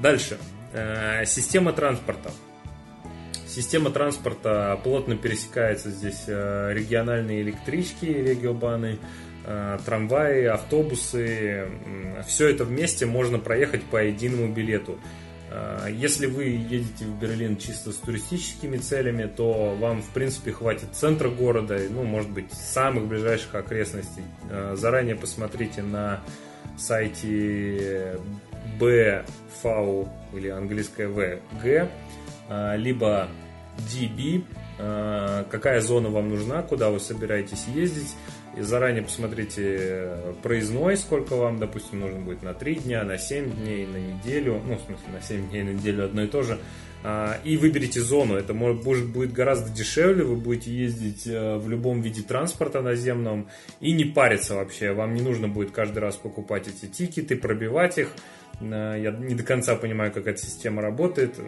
Дальше. 0.00 0.38
Э, 0.72 1.24
система 1.24 1.72
транспорта. 1.72 2.30
Система 3.46 3.90
транспорта 3.90 4.78
плотно 4.84 5.16
пересекается 5.16 5.90
здесь 5.90 6.24
э, 6.26 6.72
региональные 6.74 7.40
электрички, 7.42 8.04
региобаны, 8.04 8.98
э, 9.44 9.78
трамваи, 9.86 10.44
автобусы. 10.44 11.68
Все 12.26 12.48
это 12.48 12.64
вместе 12.64 13.06
можно 13.06 13.38
проехать 13.38 13.82
по 13.84 14.04
единому 14.04 14.52
билету. 14.52 14.98
А, 15.50 15.88
если 15.88 16.26
вы 16.26 16.44
едете 16.44 17.04
в 17.04 17.18
Берлин 17.18 17.56
чисто 17.56 17.92
с 17.92 17.96
туристическими 17.96 18.78
целями, 18.78 19.24
то 19.24 19.76
вам, 19.78 20.02
в 20.02 20.10
принципе, 20.10 20.52
хватит 20.52 20.88
центра 20.92 21.28
города, 21.28 21.78
ну, 21.90 22.02
может 22.02 22.30
быть, 22.30 22.52
самых 22.52 23.06
ближайших 23.06 23.54
окрестностей. 23.54 24.22
А, 24.50 24.74
заранее 24.76 25.16
посмотрите 25.16 25.82
на 25.82 26.20
сайте 26.76 28.18
BV 28.78 30.08
или 30.34 30.48
английское 30.48 31.08
VG, 31.08 31.88
а, 32.48 32.76
либо 32.76 33.28
DB, 33.90 34.44
какая 34.78 35.80
зона 35.80 36.10
вам 36.10 36.28
нужна, 36.28 36.62
куда 36.62 36.90
вы 36.90 37.00
собираетесь 37.00 37.66
ездить 37.66 38.14
и 38.56 38.62
заранее 38.62 39.02
посмотрите 39.02 39.76
э, 39.78 40.34
проездной, 40.42 40.96
сколько 40.96 41.36
вам, 41.36 41.58
допустим, 41.58 42.00
нужно 42.00 42.20
будет 42.20 42.42
на 42.42 42.54
3 42.54 42.74
дня, 42.76 43.04
на 43.04 43.18
7 43.18 43.50
дней, 43.50 43.86
на 43.86 43.98
неделю, 43.98 44.62
ну, 44.66 44.76
в 44.76 44.80
смысле, 44.80 45.08
на 45.12 45.20
7 45.20 45.50
дней, 45.50 45.62
на 45.62 45.70
неделю 45.70 46.04
одно 46.04 46.22
и 46.22 46.26
то 46.26 46.42
же, 46.42 46.58
а, 47.04 47.38
и 47.44 47.56
выберите 47.56 48.00
зону. 48.00 48.34
Это 48.34 48.54
может, 48.54 49.06
будет 49.06 49.32
гораздо 49.32 49.70
дешевле, 49.70 50.24
вы 50.24 50.36
будете 50.36 50.72
ездить 50.72 51.26
э, 51.26 51.56
в 51.56 51.68
любом 51.68 52.00
виде 52.00 52.22
транспорта 52.22 52.80
наземном 52.80 53.48
и 53.80 53.92
не 53.92 54.04
париться 54.04 54.54
вообще. 54.54 54.92
Вам 54.92 55.14
не 55.14 55.20
нужно 55.20 55.48
будет 55.48 55.70
каждый 55.70 55.98
раз 55.98 56.16
покупать 56.16 56.66
эти 56.66 56.90
тикеты, 56.90 57.36
пробивать 57.36 57.98
их. 57.98 58.08
Э, 58.60 58.96
я 58.98 59.10
не 59.10 59.34
до 59.34 59.42
конца 59.42 59.76
понимаю, 59.76 60.12
как 60.12 60.26
эта 60.26 60.40
система 60.40 60.80
работает. 60.80 61.38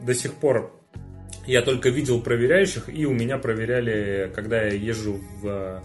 До 0.00 0.14
сих 0.14 0.32
пор 0.34 0.77
я 1.48 1.62
только 1.62 1.88
видел 1.88 2.20
проверяющих, 2.20 2.88
и 2.88 3.06
у 3.06 3.14
меня 3.14 3.38
проверяли, 3.38 4.30
когда 4.34 4.62
я 4.62 4.74
езжу 4.74 5.20
в 5.40 5.82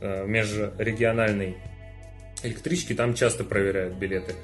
э, 0.00 0.26
межрегиональной 0.26 1.56
электричке, 2.42 2.94
там 2.94 3.14
часто 3.14 3.44
проверяют 3.44 3.94
билеты. 3.94 4.34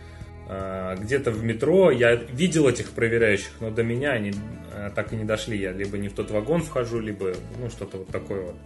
А, 0.48 0.94
где-то 0.96 1.30
в 1.30 1.42
метро 1.42 1.90
я 1.90 2.14
видел 2.14 2.68
этих 2.68 2.90
проверяющих, 2.90 3.52
но 3.60 3.70
до 3.70 3.82
меня 3.82 4.12
они 4.12 4.32
э, 4.72 4.90
так 4.94 5.12
и 5.12 5.16
не 5.16 5.24
дошли. 5.24 5.58
Я 5.58 5.72
либо 5.72 5.98
не 5.98 6.08
в 6.08 6.12
тот 6.12 6.30
вагон 6.30 6.62
вхожу, 6.62 7.00
либо 7.00 7.32
ну, 7.58 7.68
что-то 7.68 7.98
вот 7.98 8.08
такое 8.08 8.42
вот 8.42 8.56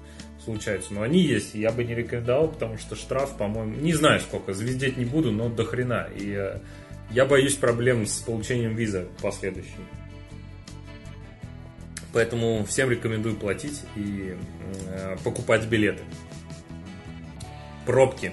случается. 0.45 0.93
Но 0.93 1.03
они 1.03 1.21
есть, 1.21 1.55
я 1.55 1.71
бы 1.71 1.83
не 1.85 1.95
рекомендовал, 1.95 2.49
потому 2.49 2.77
что 2.77 2.95
штраф, 2.95 3.37
по-моему, 3.39 3.75
не 3.77 3.95
знаю 3.95 4.21
сколько, 4.21 4.53
звездеть 4.53 4.97
не 4.97 5.07
буду, 5.07 5.33
но 5.33 5.49
до 5.49 5.65
хрена. 5.65 6.09
И 6.15 6.35
э, 6.37 6.59
я 7.11 7.25
боюсь 7.25 7.55
проблем 7.55 8.05
с 8.05 8.19
получением 8.19 8.75
визы 8.75 9.07
последующей. 9.23 9.81
Поэтому 12.17 12.65
всем 12.65 12.91
рекомендую 12.91 13.37
платить 13.37 13.83
и 13.95 14.39
э, 14.89 15.17
покупать 15.23 15.67
билеты. 15.67 16.03
Пробки. 17.85 18.33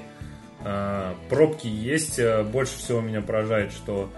Э, 0.63 1.15
пробки 1.27 1.67
есть. 1.67 2.17
Э, 2.17 2.43
больше 2.43 2.77
всего 2.77 3.01
меня 3.01 3.21
поражает, 3.21 3.73
что 3.73 4.09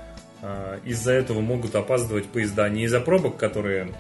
э, 0.43 0.82
из-за 0.86 1.13
этого 1.13 1.41
могут 1.41 1.73
опаздывать 1.73 2.28
поезда. 2.28 2.69
Не 2.69 2.84
из-за 2.84 2.99
пробок, 2.99 3.38
которые 3.38 3.91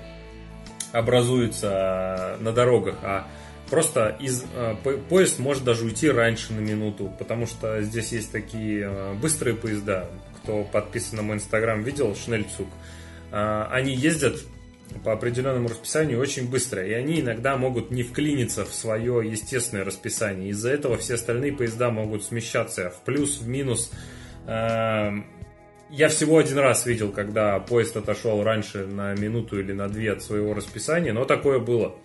образуются 0.91 2.37
на 2.41 2.51
дорогах, 2.51 2.97
а 3.01 3.27
просто 3.67 4.15
из, 4.19 4.45
э, 4.53 4.75
поезд 5.09 5.39
может 5.39 5.63
даже 5.63 5.85
уйти 5.85 6.11
раньше 6.11 6.53
на 6.53 6.59
минуту, 6.59 7.11
потому 7.17 7.47
что 7.47 7.81
здесь 7.81 8.11
есть 8.11 8.31
такие 8.31 8.83
э, 8.87 9.13
быстрые 9.15 9.55
поезда. 9.55 10.11
Кто 10.43 10.63
подписан 10.63 11.17
на 11.17 11.23
мой 11.23 11.37
инстаграм, 11.37 11.81
видел 11.81 12.15
Шнельцук. 12.15 12.67
Э, 13.31 13.65
они 13.71 13.95
ездят 13.95 14.35
по 15.03 15.13
определенному 15.13 15.67
расписанию 15.67 16.19
очень 16.19 16.49
быстро, 16.49 16.85
и 16.85 16.93
они 16.93 17.21
иногда 17.21 17.57
могут 17.57 17.91
не 17.91 18.03
вклиниться 18.03 18.65
в 18.65 18.73
свое 18.73 19.21
естественное 19.29 19.83
расписание. 19.83 20.49
Из-за 20.49 20.71
этого 20.71 20.97
все 20.97 21.15
остальные 21.15 21.53
поезда 21.53 21.91
могут 21.91 22.23
смещаться 22.23 22.89
в 22.89 23.01
плюс, 23.01 23.39
в 23.39 23.47
минус. 23.47 23.91
Эм, 24.47 25.25
я 25.89 26.09
всего 26.09 26.37
один 26.37 26.59
раз 26.59 26.85
видел, 26.85 27.11
когда 27.11 27.59
поезд 27.59 27.97
отошел 27.97 28.43
раньше 28.43 28.85
на 28.85 29.13
минуту 29.13 29.59
или 29.59 29.73
на 29.73 29.87
две 29.87 30.11
от 30.13 30.23
своего 30.23 30.53
расписания, 30.53 31.13
но 31.13 31.25
такое 31.25 31.59
было. 31.59 31.95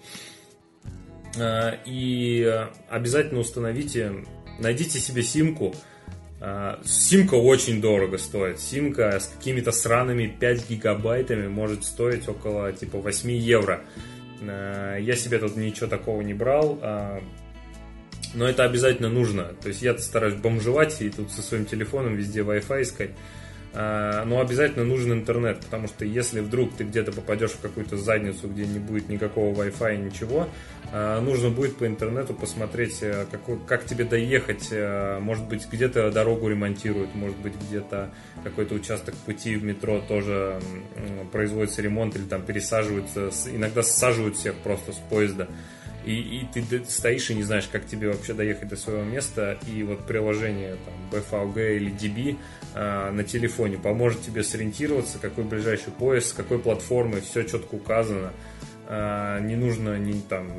Э, 1.39 1.77
и 1.87 2.67
обязательно 2.89 3.41
установите, 3.41 4.25
найдите 4.59 4.99
себе 4.99 5.23
симку, 5.23 5.75
симка 6.85 7.35
очень 7.35 7.81
дорого 7.81 8.17
стоит. 8.17 8.61
Симка 8.61 9.21
с 9.21 9.27
какими-то 9.27 9.73
сраными 9.73 10.27
5 10.27 10.71
гигабайтами 10.71 11.49
может 11.49 11.85
стоить 11.85 12.29
около 12.29 12.73
типа 12.73 12.99
8 12.99 13.31
евро. 13.31 13.83
А, 14.43 14.97
я 14.97 15.17
себе 15.17 15.39
тут 15.39 15.57
ничего 15.57 15.87
такого 15.87 16.23
не 16.23 16.35
брал, 16.35 16.79
а, 16.83 17.23
но 18.35 18.49
это 18.49 18.65
обязательно 18.65 19.09
нужно. 19.09 19.53
То 19.61 19.69
есть 19.69 19.83
я 19.83 19.97
стараюсь 19.99 20.35
бомжевать 20.35 21.01
и 21.03 21.11
тут 21.11 21.31
со 21.31 21.43
своим 21.43 21.67
телефоном 21.67 22.17
везде 22.17 22.41
Wi-Fi 22.41 22.83
искать. 22.83 23.11
А, 23.73 24.25
но 24.25 24.41
обязательно 24.41 24.85
нужен 24.85 25.13
интернет, 25.13 25.61
потому 25.61 25.87
что 25.87 26.05
если 26.05 26.41
вдруг 26.41 26.75
ты 26.77 26.85
где-то 26.85 27.13
попадешь 27.13 27.53
в 27.53 27.61
какую-то 27.61 27.97
задницу, 27.97 28.49
где 28.49 28.67
не 28.67 28.81
будет 28.81 29.09
никакого 29.09 29.55
Wi-Fi, 29.55 29.97
ничего, 29.97 30.49
а, 30.93 31.21
нужно 31.21 31.51
будет 31.51 31.77
по 31.77 31.87
интернету 31.87 32.35
посмотреть, 32.35 32.99
э, 33.03 33.27
какой, 33.31 33.59
как 33.67 33.85
тебе 33.85 34.05
доехать, 34.05 34.69
э, 34.73 35.21
может 35.21 35.47
быть, 35.47 35.69
где-то 35.71 36.11
дорогу 36.11 36.49
ремонтируют, 36.49 37.15
может 37.15 37.37
быть, 37.39 37.55
где-то 37.69 38.11
какой-то 38.43 38.75
участок 38.75 39.15
пути 39.15 39.55
в 39.55 39.63
метро 39.63 40.01
тоже 40.01 40.59
производится 41.31 41.81
ремонт 41.81 42.17
или 42.17 42.25
там 42.25 42.43
пересаживаются, 42.43 43.31
иногда 43.53 43.83
саживают 43.83 44.37
всех 44.37 44.57
просто 44.57 44.93
с 44.93 44.97
поезда 44.97 45.49
и, 46.05 46.41
и 46.55 46.63
ты 46.63 46.85
стоишь 46.85 47.31
и 47.31 47.35
не 47.35 47.43
знаешь, 47.43 47.69
как 47.71 47.87
тебе 47.87 48.09
вообще 48.09 48.33
доехать 48.33 48.69
до 48.69 48.77
своего 48.77 49.03
места, 49.03 49.59
и 49.67 49.83
вот 49.83 50.07
приложение 50.07 50.77
там, 50.77 50.95
BFVG 51.21 51.77
или 51.77 51.93
DB 51.93 52.39
э, 52.75 53.11
на 53.11 53.25
телефоне 53.25 53.77
поможет 53.77 54.23
тебе 54.23 54.43
сориентироваться, 54.43 55.19
какой 55.19 55.45
ближайший 55.45 55.93
поезд, 55.93 56.29
с 56.29 56.33
какой 56.33 56.59
платформы, 56.59 57.21
все 57.21 57.43
четко 57.43 57.75
указано. 57.75 58.33
Э, 58.89 59.41
не 59.43 59.57
нужно 59.57 59.99
не, 59.99 60.21
там, 60.21 60.51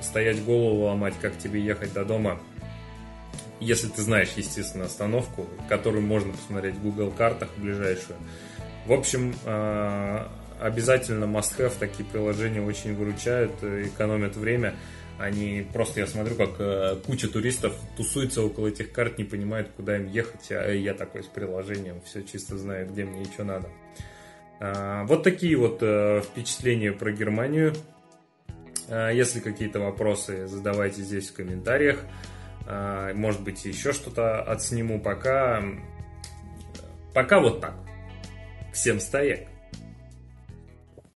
стоять 0.00 0.42
голову 0.44 0.84
ломать, 0.84 1.14
как 1.20 1.36
тебе 1.38 1.60
ехать 1.60 1.92
до 1.92 2.04
дома, 2.04 2.40
если 3.60 3.88
ты 3.88 4.02
знаешь, 4.02 4.32
естественно, 4.36 4.86
остановку, 4.86 5.46
которую 5.68 6.04
можно 6.04 6.32
посмотреть 6.32 6.74
в 6.74 6.82
Google 6.82 7.12
картах 7.12 7.50
ближайшую. 7.56 8.18
В 8.86 8.92
общем, 8.92 9.34
э, 9.44 10.26
обязательно 10.62 11.24
must-have, 11.24 11.72
такие 11.78 12.04
приложения 12.04 12.62
очень 12.62 12.94
выручают, 12.94 13.52
э, 13.62 13.84
экономят 13.86 14.36
время. 14.36 14.74
Они 15.18 15.66
просто, 15.72 16.00
я 16.00 16.06
смотрю, 16.06 16.36
как 16.36 16.54
э, 16.58 16.96
куча 17.04 17.28
туристов 17.28 17.74
тусуется 17.96 18.42
около 18.42 18.68
этих 18.68 18.92
карт, 18.92 19.18
не 19.18 19.24
понимают, 19.24 19.70
куда 19.76 19.96
им 19.96 20.06
ехать, 20.08 20.50
а 20.50 20.72
я 20.72 20.94
такой 20.94 21.22
с 21.22 21.26
приложением, 21.26 22.00
все 22.04 22.22
чисто 22.22 22.56
знаю, 22.56 22.88
где 22.88 23.04
мне 23.04 23.22
и 23.22 23.24
что 23.26 23.44
надо. 23.44 23.68
А, 24.60 25.04
вот 25.04 25.22
такие 25.22 25.56
вот 25.56 25.78
э, 25.82 26.22
впечатления 26.22 26.92
про 26.92 27.12
Германию. 27.12 27.74
Если 28.88 29.38
какие-то 29.40 29.78
вопросы, 29.78 30.48
задавайте 30.48 31.02
здесь 31.02 31.30
в 31.30 31.34
комментариях. 31.34 32.00
Может 33.14 33.40
быть, 33.40 33.64
еще 33.64 33.92
что-то 33.92 34.42
отсниму. 34.42 35.00
Пока, 35.00 35.62
пока 37.14 37.40
вот 37.40 37.60
так. 37.60 37.74
Всем 38.72 38.98
стоек! 39.00 39.51